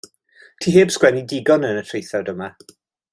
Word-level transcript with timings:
Ti 0.61 0.71
heb 0.77 0.93
sgwennu 0.95 1.21
digon 1.33 1.69
yn 1.69 1.79
y 1.83 1.87
traethawd 1.91 2.33
yma. 2.35 2.49